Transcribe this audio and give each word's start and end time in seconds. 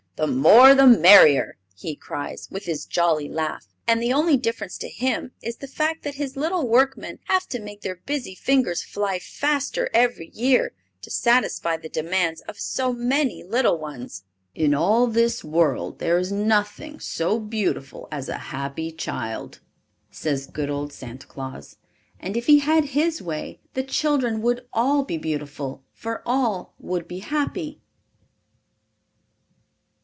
"The 0.17 0.27
more 0.27 0.75
the 0.75 0.85
merrier!" 0.85 1.57
he 1.75 1.95
cries, 1.95 2.47
with 2.51 2.65
his 2.65 2.85
jolly 2.85 3.27
laugh; 3.27 3.65
and 3.87 3.99
the 3.99 4.13
only 4.13 4.37
difference 4.37 4.77
to 4.77 4.87
him 4.87 5.31
is 5.41 5.55
the 5.57 5.67
fact 5.67 6.03
that 6.03 6.13
his 6.13 6.37
little 6.37 6.67
workmen 6.67 7.17
have 7.23 7.47
to 7.47 7.59
make 7.59 7.81
their 7.81 7.95
busy 7.95 8.35
fingers 8.35 8.83
fly 8.83 9.17
faster 9.17 9.89
every 9.95 10.27
year 10.31 10.73
to 11.01 11.09
satisfy 11.09 11.75
the 11.75 11.89
demands 11.89 12.41
of 12.41 12.59
so 12.59 12.93
many 12.93 13.43
little 13.43 13.79
ones. 13.79 14.23
"In 14.53 14.75
all 14.75 15.07
this 15.07 15.43
world 15.43 15.97
there 15.97 16.19
is 16.19 16.31
nothing 16.31 16.99
so 16.99 17.39
beautiful 17.39 18.07
as 18.11 18.29
a 18.29 18.37
happy 18.53 18.91
child," 18.91 19.59
says 20.11 20.45
good 20.45 20.69
old 20.69 20.93
Santa 20.93 21.25
Claus; 21.25 21.77
and 22.19 22.37
if 22.37 22.45
he 22.45 22.59
had 22.59 22.85
his 22.89 23.23
way 23.23 23.59
the 23.73 23.81
children 23.81 24.43
would 24.43 24.67
all 24.71 25.03
be 25.03 25.17
beautiful, 25.17 25.83
for 25.93 26.21
all 26.27 26.75
would 26.77 27.07
be 27.07 27.19
happy. 27.21 27.79